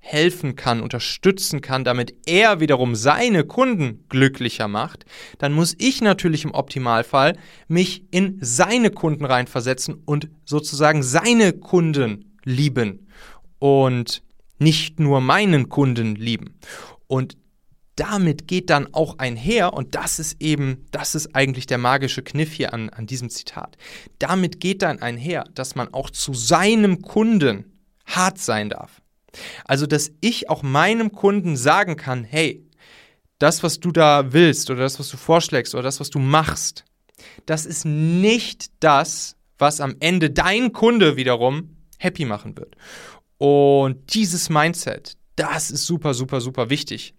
helfen 0.00 0.56
kann, 0.56 0.80
unterstützen 0.80 1.60
kann, 1.60 1.84
damit 1.84 2.14
er 2.26 2.58
wiederum 2.58 2.94
seine 2.94 3.44
Kunden 3.44 4.04
glücklicher 4.08 4.66
macht, 4.66 5.04
dann 5.38 5.52
muss 5.52 5.76
ich 5.78 6.00
natürlich 6.00 6.44
im 6.44 6.54
Optimalfall 6.54 7.36
mich 7.68 8.04
in 8.10 8.38
seine 8.40 8.90
Kunden 8.90 9.26
reinversetzen 9.26 10.02
und 10.06 10.30
sozusagen 10.44 11.02
seine 11.02 11.52
Kunden 11.52 12.38
lieben 12.44 13.06
und 13.58 14.22
nicht 14.58 15.00
nur 15.00 15.20
meinen 15.20 15.68
Kunden 15.68 16.14
lieben. 16.16 16.58
Und 17.06 17.36
damit 18.00 18.48
geht 18.48 18.70
dann 18.70 18.94
auch 18.94 19.18
einher, 19.18 19.74
und 19.74 19.94
das 19.94 20.18
ist 20.18 20.40
eben, 20.40 20.86
das 20.90 21.14
ist 21.14 21.36
eigentlich 21.36 21.66
der 21.66 21.76
magische 21.76 22.22
Kniff 22.22 22.50
hier 22.50 22.72
an, 22.72 22.88
an 22.88 23.06
diesem 23.06 23.28
Zitat. 23.28 23.76
Damit 24.18 24.58
geht 24.58 24.80
dann 24.80 25.02
einher, 25.02 25.44
dass 25.54 25.74
man 25.74 25.92
auch 25.92 26.08
zu 26.08 26.32
seinem 26.32 27.02
Kunden 27.02 27.78
hart 28.06 28.38
sein 28.38 28.70
darf. 28.70 29.02
Also, 29.66 29.86
dass 29.86 30.12
ich 30.22 30.48
auch 30.48 30.62
meinem 30.62 31.12
Kunden 31.12 31.58
sagen 31.58 31.96
kann, 31.96 32.24
hey, 32.24 32.66
das, 33.38 33.62
was 33.62 33.80
du 33.80 33.92
da 33.92 34.32
willst 34.32 34.70
oder 34.70 34.80
das, 34.80 34.98
was 34.98 35.10
du 35.10 35.18
vorschlägst 35.18 35.74
oder 35.74 35.82
das, 35.82 36.00
was 36.00 36.08
du 36.08 36.18
machst, 36.18 36.86
das 37.44 37.66
ist 37.66 37.84
nicht 37.84 38.70
das, 38.80 39.36
was 39.58 39.82
am 39.82 39.96
Ende 40.00 40.30
dein 40.30 40.72
Kunde 40.72 41.16
wiederum 41.16 41.76
happy 41.98 42.24
machen 42.24 42.56
wird. 42.56 42.76
Und 43.36 44.14
dieses 44.14 44.48
Mindset, 44.48 45.18
das 45.36 45.70
ist 45.70 45.84
super, 45.84 46.14
super, 46.14 46.40
super 46.40 46.70
wichtig. 46.70 47.14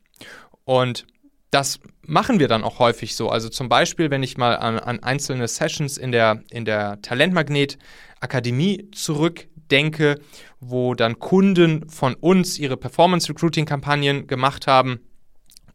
Und 0.65 1.05
das 1.51 1.79
machen 2.05 2.39
wir 2.39 2.47
dann 2.47 2.63
auch 2.63 2.79
häufig 2.79 3.15
so. 3.15 3.29
Also 3.29 3.49
zum 3.49 3.69
Beispiel, 3.69 4.09
wenn 4.09 4.23
ich 4.23 4.37
mal 4.37 4.55
an, 4.55 4.79
an 4.79 5.03
einzelne 5.03 5.47
Sessions 5.47 5.97
in 5.97 6.11
der, 6.11 6.43
in 6.49 6.65
der 6.65 7.01
Talentmagnet 7.01 7.77
Akademie 8.21 8.89
zurückdenke, 8.93 10.19
wo 10.59 10.95
dann 10.95 11.19
Kunden 11.19 11.89
von 11.89 12.15
uns 12.15 12.57
ihre 12.57 12.77
Performance 12.77 13.29
Recruiting 13.29 13.65
Kampagnen 13.65 14.27
gemacht 14.27 14.67
haben 14.67 15.01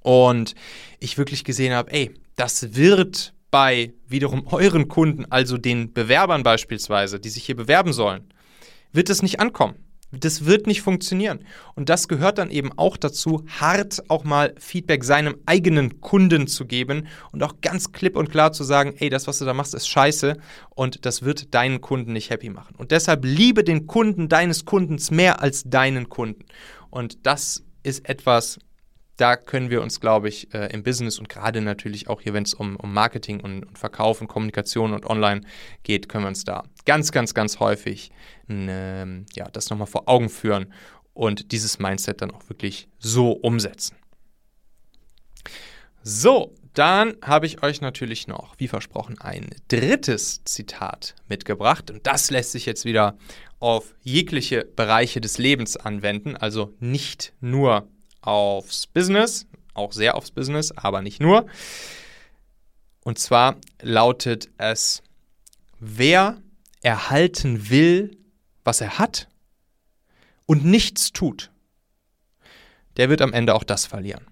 und 0.03 0.55
ich 0.99 1.19
wirklich 1.19 1.45
gesehen 1.45 1.75
habe, 1.75 1.93
ey, 1.93 2.15
das 2.37 2.75
wird 2.75 3.35
bei 3.51 3.93
wiederum 4.07 4.47
euren 4.49 4.89
Kunden, 4.89 5.25
also 5.31 5.59
den 5.59 5.93
Bewerbern 5.93 6.43
beispielsweise, 6.43 7.21
die 7.21 7.29
sich 7.29 7.45
hier 7.45 7.57
bewerben 7.57 7.93
sollen, 7.93 8.33
wird 8.93 9.11
es 9.11 9.23
nicht 9.23 9.41
ankommen. 9.41 9.86
Das 10.13 10.45
wird 10.45 10.67
nicht 10.67 10.83
funktionieren. 10.83 11.41
Und 11.75 11.89
das 11.89 12.07
gehört 12.09 12.39
dann 12.39 12.51
eben 12.51 12.71
auch 12.77 12.97
dazu, 12.97 13.45
hart 13.61 14.09
auch 14.09 14.25
mal 14.25 14.55
Feedback 14.59 15.03
seinem 15.05 15.37
eigenen 15.47 16.01
Kunden 16.01 16.47
zu 16.47 16.65
geben 16.65 17.09
und 17.33 17.43
auch 17.43 17.61
ganz 17.61 17.93
klipp 17.93 18.17
und 18.17 18.31
klar 18.31 18.53
zu 18.53 18.63
sagen, 18.63 18.95
ey, 18.99 19.11
das, 19.11 19.27
was 19.27 19.39
du 19.39 19.45
da 19.45 19.53
machst, 19.53 19.75
ist 19.75 19.89
scheiße 19.89 20.37
und 20.71 21.05
das 21.05 21.23
wird 21.23 21.55
deinen 21.55 21.81
Kunden 21.81 22.13
nicht 22.13 22.31
happy 22.31 22.51
machen. 22.51 22.77
Und 22.77 22.93
deshalb 22.93 23.25
liebe 23.25 23.65
den 23.65 23.87
Kunden 23.87 24.29
deines 24.29 24.65
Kundens 24.65 25.11
mehr 25.11 25.43
als 25.43 25.65
deinen 25.65 26.09
Kunden. 26.09 26.45
Und 26.91 27.27
das 27.27 27.65
ist 27.83 28.09
etwas, 28.09 28.59
da 29.17 29.37
können 29.37 29.71
wir 29.71 29.83
uns, 29.83 30.01
glaube 30.01 30.29
ich, 30.29 30.53
äh, 30.55 30.73
im 30.73 30.83
Business 30.83 31.19
und 31.19 31.29
gerade 31.29 31.61
natürlich 31.61 32.09
auch 32.09 32.21
hier, 32.21 32.35
wenn 32.35 32.45
es 32.45 32.55
um, 32.55 32.77
um 32.77 32.93
Marketing 32.93 33.41
und, 33.41 33.65
und, 33.65 33.79
Verkauf 33.79 34.21
und 34.21 34.29
Kommunikation 34.29 34.93
und 34.93 35.07
Online 35.07 35.41
geht, 35.83 36.09
können 36.09 36.25
wir 36.25 36.29
uns 36.29 36.45
da 36.45 36.65
ganz, 36.85 37.13
ganz, 37.13 37.35
ganz 37.35 37.59
häufig 37.61 38.11
äh, 38.49 39.07
ja, 39.35 39.49
das 39.53 39.71
nochmal 39.71 39.87
vor 39.87 40.09
Augen 40.09 40.29
führen 40.29 40.73
und 41.15 41.53
dieses 41.53 41.79
Mindset 41.79 42.21
dann 42.21 42.31
auch 42.31 42.49
wirklich 42.49 42.89
so 42.99 43.33
umsetzen. 43.33 43.97
So, 46.03 46.55
dann 46.75 47.17
habe 47.23 47.47
ich 47.47 47.63
euch 47.63 47.81
natürlich 47.81 48.29
noch, 48.29 48.55
wie 48.59 48.69
versprochen, 48.69 49.19
ein 49.19 49.49
drittes 49.69 50.45
Zitat 50.45 51.15
mitgebracht. 51.27 51.91
Und 51.91 52.07
das 52.07 52.31
lässt 52.31 52.53
sich 52.53 52.67
jetzt 52.67 52.85
wieder 52.85 53.17
auf 53.59 53.95
jegliche 54.03 54.65
Bereiche 54.65 55.23
des 55.23 55.39
Lebens 55.39 55.79
anwenden, 55.79 56.37
also 56.37 56.75
nicht 56.79 57.33
nur 57.41 57.89
aufs 58.27 58.87
Business, 58.87 59.47
auch 59.75 59.93
sehr 59.93 60.17
aufs 60.17 60.31
Business, 60.31 60.73
aber 60.73 61.03
nicht 61.03 61.21
nur. 61.21 61.47
Und 63.05 63.19
zwar 63.19 63.57
lautet 63.81 64.49
es, 64.59 65.03
wer 65.79 66.41
erhalten 66.83 67.71
will, 67.71 68.17
was 68.65 68.81
er 68.81 68.99
hat 68.99 69.29
und 70.47 70.65
nichts 70.65 71.13
tut, 71.13 71.51
der 72.97 73.09
wird 73.09 73.23
am 73.23 73.33
Ende 73.33 73.55
auch 73.55 73.65
das 73.65 73.87
verlieren. 73.87 74.27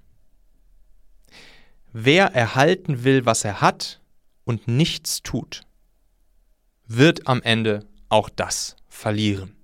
Wer 1.92 2.26
erhalten 2.34 3.04
will, 3.04 3.24
was 3.26 3.44
er 3.44 3.60
hat 3.60 4.00
und 4.44 4.66
nichts 4.66 5.22
tut, 5.22 5.62
wird 6.86 7.28
am 7.28 7.42
Ende 7.42 7.86
auch 8.08 8.28
das 8.28 8.76
verlieren. 8.88 9.54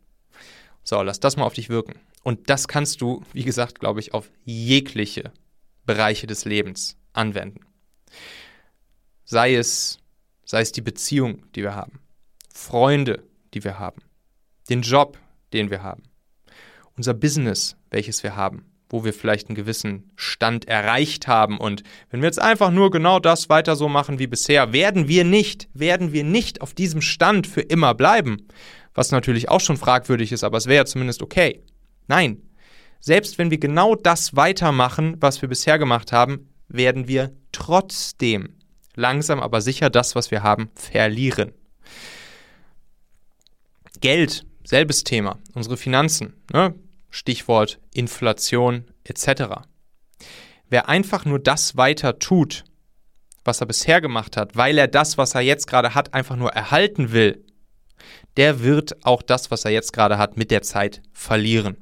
So, 0.84 1.02
lass 1.02 1.20
das 1.20 1.36
mal 1.36 1.44
auf 1.44 1.54
dich 1.54 1.68
wirken. 1.68 1.98
Und 2.22 2.50
das 2.50 2.68
kannst 2.68 3.00
du, 3.00 3.22
wie 3.32 3.44
gesagt, 3.44 3.80
glaube 3.80 4.00
ich, 4.00 4.12
auf 4.12 4.30
jegliche 4.44 5.32
Bereiche 5.86 6.26
des 6.26 6.44
Lebens 6.44 6.96
anwenden. 7.12 7.60
Sei 9.24 9.54
es, 9.54 9.98
sei 10.44 10.60
es 10.60 10.72
die 10.72 10.82
Beziehung, 10.82 11.44
die 11.54 11.62
wir 11.62 11.74
haben, 11.74 12.00
Freunde, 12.52 13.22
die 13.54 13.64
wir 13.64 13.78
haben, 13.78 14.02
den 14.68 14.82
Job, 14.82 15.18
den 15.52 15.70
wir 15.70 15.82
haben, 15.82 16.02
unser 16.96 17.14
Business, 17.14 17.76
welches 17.90 18.22
wir 18.22 18.36
haben, 18.36 18.66
wo 18.90 19.04
wir 19.04 19.14
vielleicht 19.14 19.48
einen 19.48 19.56
gewissen 19.56 20.10
Stand 20.16 20.66
erreicht 20.68 21.28
haben. 21.28 21.58
Und 21.58 21.82
wenn 22.10 22.20
wir 22.20 22.26
jetzt 22.26 22.42
einfach 22.42 22.70
nur 22.70 22.90
genau 22.90 23.20
das 23.20 23.48
weiter 23.48 23.76
so 23.76 23.88
machen 23.88 24.18
wie 24.18 24.26
bisher, 24.26 24.72
werden 24.72 25.08
wir 25.08 25.24
nicht, 25.24 25.68
werden 25.72 26.12
wir 26.12 26.24
nicht 26.24 26.60
auf 26.60 26.74
diesem 26.74 27.00
Stand 27.00 27.46
für 27.46 27.62
immer 27.62 27.94
bleiben. 27.94 28.48
Was 28.92 29.12
natürlich 29.12 29.48
auch 29.48 29.60
schon 29.60 29.76
fragwürdig 29.76 30.32
ist, 30.32 30.42
aber 30.42 30.58
es 30.58 30.66
wäre 30.66 30.78
ja 30.78 30.84
zumindest 30.84 31.22
okay. 31.22 31.62
Nein, 32.10 32.42
selbst 32.98 33.38
wenn 33.38 33.52
wir 33.52 33.58
genau 33.58 33.94
das 33.94 34.34
weitermachen, 34.34 35.16
was 35.20 35.42
wir 35.42 35.48
bisher 35.48 35.78
gemacht 35.78 36.10
haben, 36.10 36.50
werden 36.66 37.06
wir 37.06 37.30
trotzdem 37.52 38.56
langsam 38.96 39.38
aber 39.38 39.60
sicher 39.60 39.90
das, 39.90 40.16
was 40.16 40.32
wir 40.32 40.42
haben, 40.42 40.70
verlieren. 40.74 41.52
Geld, 44.00 44.44
selbes 44.64 45.04
Thema, 45.04 45.38
unsere 45.54 45.76
Finanzen, 45.76 46.34
ne? 46.52 46.74
Stichwort 47.10 47.78
Inflation 47.94 48.86
etc. 49.04 49.60
Wer 50.68 50.88
einfach 50.88 51.24
nur 51.24 51.38
das 51.38 51.76
weiter 51.76 52.18
tut, 52.18 52.64
was 53.44 53.60
er 53.60 53.68
bisher 53.68 54.00
gemacht 54.00 54.36
hat, 54.36 54.56
weil 54.56 54.78
er 54.78 54.88
das, 54.88 55.16
was 55.16 55.36
er 55.36 55.42
jetzt 55.42 55.68
gerade 55.68 55.94
hat, 55.94 56.12
einfach 56.12 56.34
nur 56.34 56.50
erhalten 56.50 57.12
will, 57.12 57.44
der 58.36 58.64
wird 58.64 59.04
auch 59.06 59.22
das, 59.22 59.52
was 59.52 59.64
er 59.64 59.70
jetzt 59.70 59.92
gerade 59.92 60.18
hat, 60.18 60.36
mit 60.36 60.50
der 60.50 60.62
Zeit 60.62 61.02
verlieren 61.12 61.76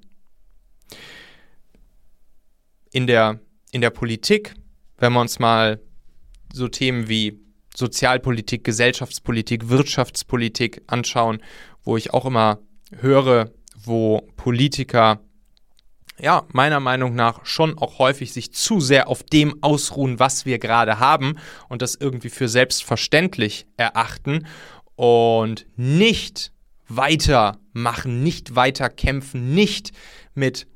in 2.92 3.06
der, 3.06 3.40
in 3.72 3.80
der 3.80 3.90
Politik, 3.90 4.54
wenn 4.98 5.12
wir 5.12 5.20
uns 5.20 5.38
mal 5.38 5.80
so 6.52 6.68
Themen 6.68 7.08
wie 7.08 7.38
Sozialpolitik, 7.74 8.64
Gesellschaftspolitik, 8.64 9.68
Wirtschaftspolitik 9.68 10.82
anschauen, 10.86 11.40
wo 11.84 11.96
ich 11.96 12.12
auch 12.12 12.26
immer 12.26 12.58
höre, 13.00 13.50
wo 13.76 14.22
Politiker 14.36 15.20
ja, 16.20 16.46
meiner 16.52 16.80
Meinung 16.80 17.14
nach 17.14 17.46
schon 17.46 17.78
auch 17.78 17.98
häufig 17.98 18.32
sich 18.32 18.52
zu 18.52 18.80
sehr 18.80 19.08
auf 19.08 19.22
dem 19.22 19.62
ausruhen, 19.62 20.18
was 20.18 20.46
wir 20.46 20.58
gerade 20.58 20.98
haben 20.98 21.36
und 21.68 21.80
das 21.82 21.94
irgendwie 21.94 22.30
für 22.30 22.48
selbstverständlich 22.48 23.66
erachten 23.76 24.46
und 24.96 25.66
nicht 25.76 26.52
weitermachen, 26.88 28.22
nicht 28.22 28.56
weiter 28.56 28.88
kämpfen, 28.88 29.54
nicht 29.54 29.92
mit, 30.34 30.66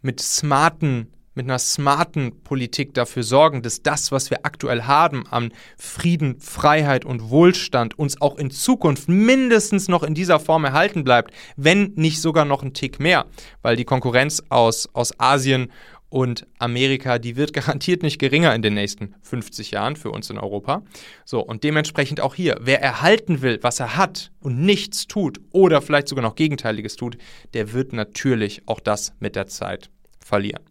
mit 0.00 0.20
smarten 0.20 1.13
mit 1.34 1.46
einer 1.46 1.58
smarten 1.58 2.42
Politik 2.42 2.94
dafür 2.94 3.22
sorgen, 3.22 3.62
dass 3.62 3.82
das, 3.82 4.12
was 4.12 4.30
wir 4.30 4.44
aktuell 4.44 4.82
haben 4.82 5.26
an 5.26 5.52
Frieden, 5.76 6.40
Freiheit 6.40 7.04
und 7.04 7.30
Wohlstand, 7.30 7.98
uns 7.98 8.20
auch 8.20 8.36
in 8.36 8.50
Zukunft 8.50 9.08
mindestens 9.08 9.88
noch 9.88 10.02
in 10.02 10.14
dieser 10.14 10.40
Form 10.40 10.64
erhalten 10.64 11.04
bleibt, 11.04 11.32
wenn 11.56 11.92
nicht 11.96 12.20
sogar 12.20 12.44
noch 12.44 12.62
ein 12.62 12.74
Tick 12.74 13.00
mehr, 13.00 13.26
weil 13.62 13.76
die 13.76 13.84
Konkurrenz 13.84 14.42
aus, 14.48 14.88
aus 14.92 15.18
Asien 15.18 15.70
und 16.14 16.46
Amerika, 16.60 17.18
die 17.18 17.34
wird 17.34 17.52
garantiert 17.54 18.04
nicht 18.04 18.20
geringer 18.20 18.54
in 18.54 18.62
den 18.62 18.74
nächsten 18.74 19.16
50 19.22 19.72
Jahren 19.72 19.96
für 19.96 20.12
uns 20.12 20.30
in 20.30 20.38
Europa. 20.38 20.82
So, 21.24 21.40
und 21.40 21.64
dementsprechend 21.64 22.20
auch 22.20 22.36
hier, 22.36 22.56
wer 22.60 22.80
erhalten 22.80 23.42
will, 23.42 23.58
was 23.62 23.80
er 23.80 23.96
hat 23.96 24.30
und 24.38 24.60
nichts 24.60 25.08
tut 25.08 25.40
oder 25.50 25.82
vielleicht 25.82 26.06
sogar 26.06 26.22
noch 26.22 26.36
Gegenteiliges 26.36 26.94
tut, 26.94 27.18
der 27.52 27.72
wird 27.72 27.92
natürlich 27.92 28.62
auch 28.66 28.78
das 28.78 29.12
mit 29.18 29.34
der 29.34 29.48
Zeit 29.48 29.90
verlieren. 30.20 30.62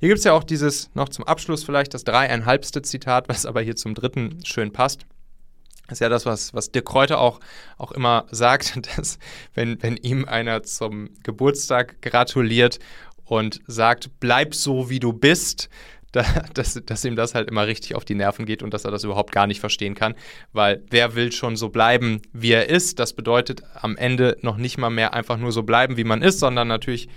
Hier 0.00 0.08
gibt 0.08 0.18
es 0.18 0.24
ja 0.24 0.32
auch 0.32 0.44
dieses, 0.44 0.90
noch 0.94 1.08
zum 1.08 1.24
Abschluss 1.24 1.64
vielleicht, 1.64 1.94
das 1.94 2.04
dreieinhalbste 2.04 2.82
Zitat, 2.82 3.28
was 3.28 3.46
aber 3.46 3.60
hier 3.62 3.76
zum 3.76 3.94
dritten 3.94 4.44
schön 4.44 4.72
passt. 4.72 5.06
Das 5.88 5.96
ist 5.96 6.00
ja 6.00 6.08
das, 6.08 6.26
was, 6.26 6.52
was 6.52 6.72
Dirk 6.72 6.86
Kräuter 6.86 7.20
auch, 7.20 7.40
auch 7.78 7.92
immer 7.92 8.26
sagt, 8.30 8.78
dass 8.96 9.18
wenn, 9.54 9.82
wenn 9.82 9.96
ihm 9.96 10.24
einer 10.24 10.62
zum 10.62 11.10
Geburtstag 11.22 12.00
gratuliert 12.02 12.78
und 13.24 13.60
sagt, 13.66 14.10
bleib 14.20 14.54
so, 14.54 14.90
wie 14.90 15.00
du 15.00 15.12
bist, 15.12 15.68
da, 16.12 16.22
dass, 16.54 16.80
dass 16.84 17.04
ihm 17.04 17.16
das 17.16 17.34
halt 17.34 17.48
immer 17.48 17.66
richtig 17.66 17.94
auf 17.94 18.04
die 18.04 18.14
Nerven 18.14 18.46
geht 18.46 18.62
und 18.62 18.72
dass 18.74 18.84
er 18.84 18.90
das 18.90 19.04
überhaupt 19.04 19.32
gar 19.32 19.46
nicht 19.46 19.60
verstehen 19.60 19.94
kann, 19.94 20.14
weil 20.52 20.82
wer 20.90 21.14
will 21.14 21.32
schon 21.32 21.56
so 21.56 21.68
bleiben, 21.68 22.22
wie 22.32 22.52
er 22.52 22.68
ist? 22.68 22.98
Das 22.98 23.12
bedeutet 23.12 23.62
am 23.74 23.96
Ende 23.96 24.36
noch 24.42 24.56
nicht 24.56 24.78
mal 24.78 24.90
mehr 24.90 25.14
einfach 25.14 25.36
nur 25.36 25.52
so 25.52 25.62
bleiben, 25.62 25.96
wie 25.96 26.04
man 26.04 26.22
ist, 26.22 26.40
sondern 26.40 26.68
natürlich 26.68 27.08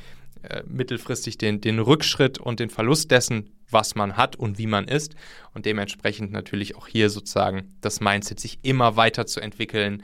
äh, 0.43 0.63
mittelfristig 0.67 1.37
den, 1.37 1.61
den 1.61 1.79
Rückschritt 1.79 2.37
und 2.37 2.59
den 2.59 2.69
Verlust 2.69 3.11
dessen, 3.11 3.51
was 3.69 3.95
man 3.95 4.17
hat 4.17 4.35
und 4.35 4.57
wie 4.57 4.67
man 4.67 4.87
ist. 4.87 5.15
Und 5.53 5.65
dementsprechend 5.65 6.31
natürlich 6.31 6.75
auch 6.75 6.87
hier 6.87 7.09
sozusagen 7.09 7.73
das 7.81 7.99
Mindset, 7.99 8.39
sich 8.39 8.59
immer 8.61 8.95
weiter 8.95 9.25
zu 9.25 9.39
entwickeln, 9.39 10.03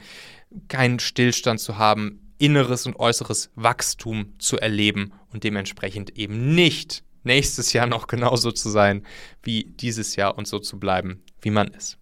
keinen 0.68 0.98
Stillstand 0.98 1.60
zu 1.60 1.78
haben, 1.78 2.20
inneres 2.38 2.86
und 2.86 2.96
äußeres 2.96 3.50
Wachstum 3.54 4.34
zu 4.38 4.58
erleben 4.58 5.12
und 5.32 5.44
dementsprechend 5.44 6.18
eben 6.18 6.54
nicht 6.54 7.02
nächstes 7.24 7.72
Jahr 7.72 7.86
noch 7.86 8.06
genauso 8.06 8.52
zu 8.52 8.70
sein 8.70 9.04
wie 9.42 9.64
dieses 9.64 10.16
Jahr 10.16 10.38
und 10.38 10.46
so 10.46 10.58
zu 10.58 10.78
bleiben, 10.78 11.22
wie 11.40 11.50
man 11.50 11.68
ist. 11.68 11.98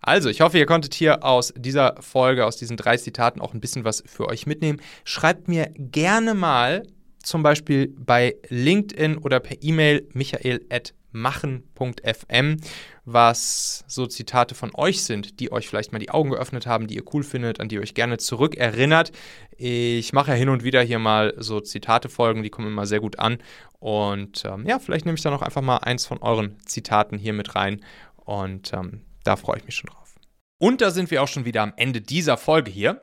Also, 0.00 0.28
ich 0.28 0.40
hoffe, 0.40 0.58
ihr 0.58 0.66
konntet 0.66 0.94
hier 0.94 1.24
aus 1.24 1.52
dieser 1.56 2.00
Folge, 2.00 2.46
aus 2.46 2.56
diesen 2.56 2.76
drei 2.76 2.96
Zitaten 2.96 3.40
auch 3.40 3.54
ein 3.54 3.60
bisschen 3.60 3.84
was 3.84 4.04
für 4.06 4.28
euch 4.28 4.46
mitnehmen. 4.46 4.80
Schreibt 5.04 5.48
mir 5.48 5.72
gerne 5.76 6.34
mal 6.34 6.86
zum 7.22 7.42
Beispiel 7.42 7.94
bei 7.98 8.36
LinkedIn 8.48 9.18
oder 9.18 9.40
per 9.40 9.62
E-Mail 9.62 10.08
michael.machen.fm, 10.12 12.56
was 13.04 13.84
so 13.86 14.06
Zitate 14.06 14.54
von 14.54 14.70
euch 14.74 15.02
sind, 15.02 15.40
die 15.40 15.52
euch 15.52 15.68
vielleicht 15.68 15.92
mal 15.92 15.98
die 15.98 16.10
Augen 16.10 16.30
geöffnet 16.30 16.66
haben, 16.66 16.86
die 16.86 16.96
ihr 16.96 17.04
cool 17.12 17.22
findet, 17.22 17.60
an 17.60 17.68
die 17.68 17.76
ihr 17.76 17.82
euch 17.82 17.94
gerne 17.94 18.18
zurückerinnert. 18.18 19.12
Ich 19.56 20.12
mache 20.12 20.30
ja 20.30 20.36
hin 20.36 20.48
und 20.48 20.64
wieder 20.64 20.82
hier 20.82 20.98
mal 20.98 21.34
so 21.36 21.60
Zitate-Folgen, 21.60 22.42
die 22.42 22.50
kommen 22.50 22.68
immer 22.68 22.86
sehr 22.86 23.00
gut 23.00 23.18
an. 23.18 23.38
Und 23.78 24.44
ähm, 24.44 24.66
ja, 24.66 24.78
vielleicht 24.78 25.06
nehme 25.06 25.16
ich 25.16 25.22
dann 25.22 25.34
auch 25.34 25.42
einfach 25.42 25.62
mal 25.62 25.78
eins 25.78 26.06
von 26.06 26.18
euren 26.18 26.58
Zitaten 26.66 27.18
hier 27.18 27.32
mit 27.32 27.54
rein. 27.54 27.84
Und 28.16 28.72
ähm, 28.72 29.02
da 29.24 29.36
freue 29.36 29.58
ich 29.58 29.64
mich 29.64 29.74
schon 29.74 29.90
drauf. 29.90 30.14
Und 30.58 30.80
da 30.80 30.90
sind 30.90 31.10
wir 31.10 31.22
auch 31.22 31.28
schon 31.28 31.44
wieder 31.44 31.62
am 31.62 31.72
Ende 31.76 32.00
dieser 32.00 32.36
Folge 32.36 32.70
hier. 32.70 33.02